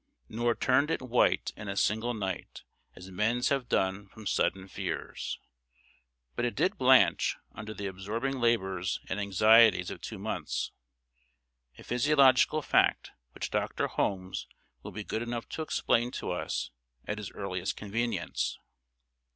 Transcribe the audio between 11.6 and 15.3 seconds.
a physiological fact which Doctor Holmes will be good